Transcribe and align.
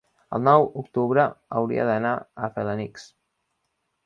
El 0.37 0.41
nou 0.45 0.63
d'octubre 0.77 1.25
hauria 1.59 1.85
d'anar 1.91 2.15
a 2.19 2.51
Felanitx. 2.57 3.07